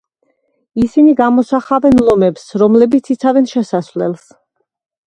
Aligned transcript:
ისინი 0.83 1.13
გამოსახავენ 1.19 2.01
ლომებს, 2.09 2.49
რომლებიც 2.65 3.13
იცავენ 3.19 3.51
შესასვლელს. 3.57 4.27